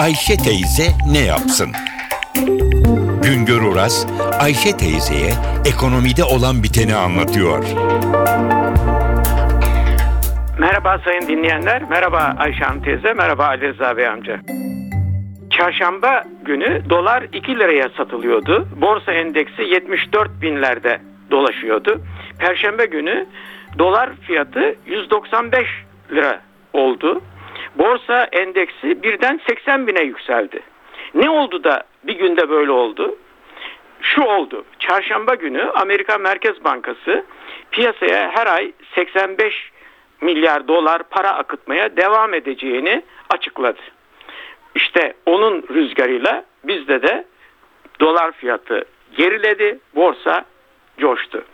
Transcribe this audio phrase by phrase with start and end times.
[0.00, 1.72] Ayşe teyze ne yapsın?
[3.22, 4.06] Güngör Oras,
[4.40, 5.32] Ayşe teyzeye
[5.66, 7.64] ekonomide olan biteni anlatıyor.
[10.58, 14.40] Merhaba sayın dinleyenler, merhaba Ayşe Hanım teyze, merhaba Ali Rıza Bey amca.
[15.50, 18.68] Çarşamba günü dolar 2 liraya satılıyordu.
[18.80, 22.00] Borsa endeksi 74 binlerde dolaşıyordu.
[22.38, 23.26] Perşembe günü
[23.78, 25.66] dolar fiyatı 195
[26.12, 26.40] lira
[26.72, 27.22] oldu.
[27.74, 30.60] Borsa endeksi birden 80 bine yükseldi.
[31.14, 33.16] Ne oldu da bir günde böyle oldu?
[34.02, 34.64] Şu oldu.
[34.78, 37.24] Çarşamba günü Amerika Merkez Bankası
[37.70, 39.70] piyasaya her ay 85
[40.20, 43.80] milyar dolar para akıtmaya devam edeceğini açıkladı.
[44.74, 47.24] İşte onun rüzgarıyla bizde de
[48.00, 48.84] dolar fiyatı
[49.16, 50.44] geriledi, borsa
[50.98, 51.44] coştu.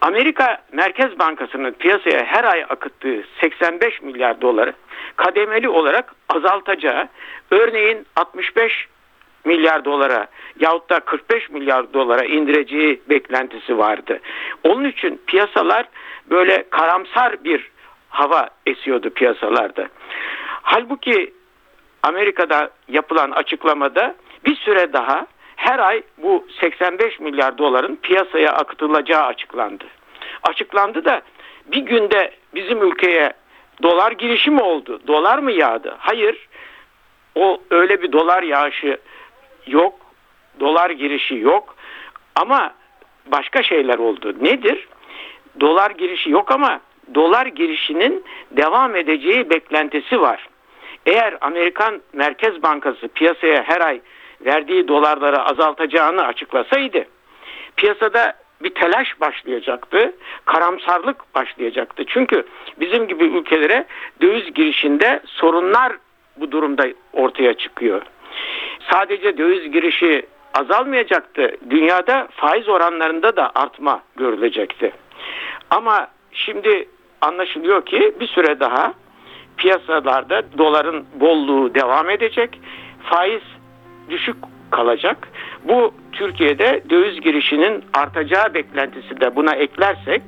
[0.00, 4.72] Amerika Merkez Bankası'nın piyasaya her ay akıttığı 85 milyar doları
[5.16, 7.08] kademeli olarak azaltacağı,
[7.50, 8.88] örneğin 65
[9.44, 10.26] milyar dolara
[10.60, 14.20] yahut da 45 milyar dolara indireceği beklentisi vardı.
[14.64, 15.88] Onun için piyasalar
[16.30, 17.70] böyle karamsar bir
[18.08, 19.88] hava esiyordu piyasalarda.
[20.62, 21.32] Halbuki
[22.02, 24.14] Amerika'da yapılan açıklamada
[24.44, 29.84] bir süre daha her ay bu 85 milyar doların piyasaya akıtılacağı açıklandı.
[30.42, 31.22] Açıklandı da
[31.66, 33.32] bir günde bizim ülkeye
[33.82, 35.00] dolar girişi mi oldu?
[35.06, 35.94] Dolar mı yağdı?
[35.98, 36.48] Hayır.
[37.34, 38.98] O öyle bir dolar yağışı
[39.66, 39.94] yok.
[40.60, 41.76] Dolar girişi yok.
[42.34, 42.74] Ama
[43.26, 44.34] başka şeyler oldu.
[44.40, 44.88] Nedir?
[45.60, 46.80] Dolar girişi yok ama
[47.14, 50.48] dolar girişinin devam edeceği beklentisi var.
[51.06, 54.00] Eğer Amerikan Merkez Bankası piyasaya her ay
[54.40, 57.04] verdiği dolarları azaltacağını açıklasaydı
[57.76, 60.12] piyasada bir telaş başlayacaktı,
[60.44, 62.04] karamsarlık başlayacaktı.
[62.06, 62.46] Çünkü
[62.80, 63.86] bizim gibi ülkelere
[64.22, 65.92] döviz girişinde sorunlar
[66.36, 68.02] bu durumda ortaya çıkıyor.
[68.90, 71.56] Sadece döviz girişi azalmayacaktı.
[71.70, 74.92] Dünyada faiz oranlarında da artma görülecekti.
[75.70, 76.88] Ama şimdi
[77.20, 78.94] anlaşılıyor ki bir süre daha
[79.56, 82.60] piyasalarda doların bolluğu devam edecek.
[83.02, 83.42] Faiz
[84.10, 84.36] düşük
[84.70, 85.28] kalacak.
[85.68, 90.22] Bu Türkiye'de döviz girişinin artacağı beklentisi de buna eklersek